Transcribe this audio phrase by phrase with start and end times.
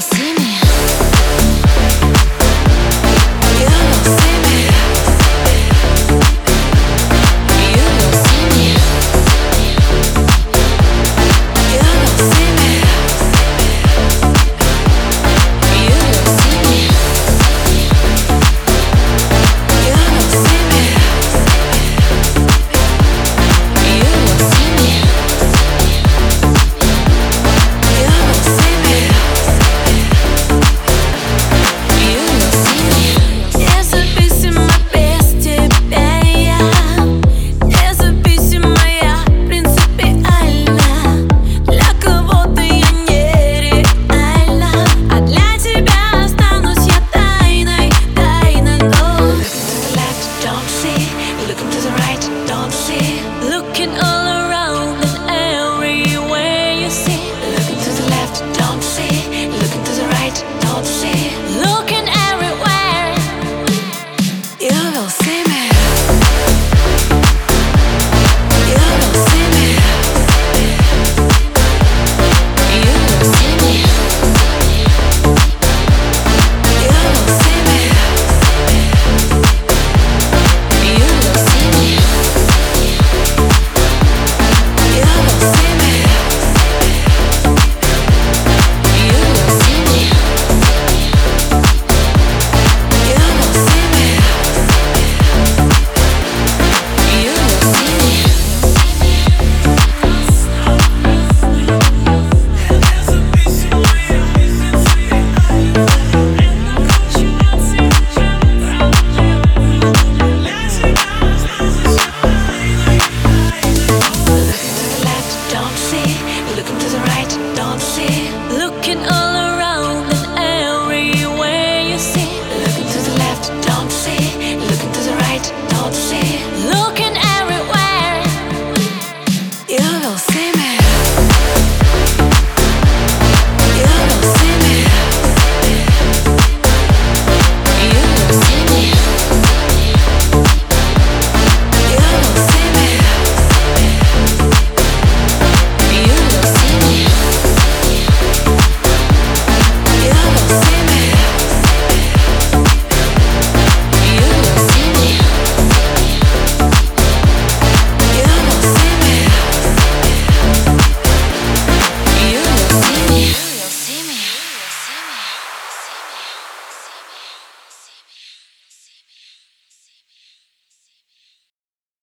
[0.00, 0.33] See
[53.66, 54.23] looking up.